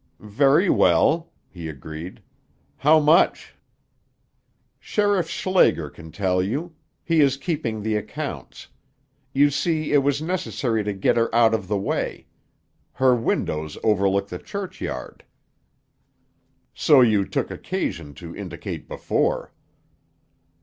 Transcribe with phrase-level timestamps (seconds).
[0.33, 2.23] "Very well," he agreed.
[2.77, 3.53] "How much?"
[4.79, 6.73] "Sheriff Schlager can tell you.
[7.03, 8.69] He is keeping the accounts.
[9.31, 12.25] You see, it was necessary to get her out of the way.
[12.93, 15.23] Her windows overlook the churchyard."
[16.73, 19.53] "So you took occasion to indicate before."